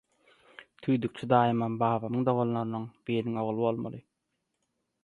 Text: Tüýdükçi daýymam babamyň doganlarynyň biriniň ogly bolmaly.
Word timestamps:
Tüýdükçi 0.87 1.29
daýymam 1.33 1.75
babamyň 1.83 2.27
doganlarynyň 2.31 2.89
biriniň 3.11 3.39
ogly 3.45 3.63
bolmaly. 3.67 4.07